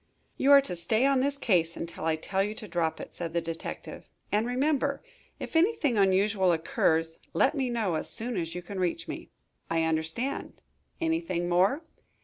"You 0.35 0.51
are 0.51 0.61
to 0.61 0.75
stay 0.75 1.05
on 1.05 1.19
this 1.19 1.37
case 1.37 1.77
until 1.77 2.05
I 2.05 2.15
tell 2.15 2.43
you 2.43 2.55
to 2.55 2.67
drop 2.67 2.99
it," 2.99 3.13
said 3.13 3.33
the 3.33 3.39
detective. 3.39 4.07
"And 4.31 4.47
remember, 4.47 5.03
if 5.39 5.55
anything 5.55 5.95
unusual 5.95 6.51
occurs, 6.51 7.19
let 7.33 7.53
me 7.53 7.69
know 7.69 7.93
as 7.93 8.09
soon 8.09 8.35
as 8.35 8.55
you 8.55 8.63
can 8.63 8.79
reach 8.79 9.07
me." 9.07 9.29
"I 9.69 9.83
understand. 9.83 10.63
Anything 10.99 11.47
more?" 11.47 11.83